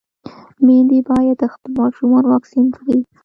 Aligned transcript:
ميندې 0.65 0.99
بايد 1.07 1.39
خپل 1.53 1.71
ماشومان 1.81 2.23
واکسين 2.27 2.65
کړي. 2.77 2.97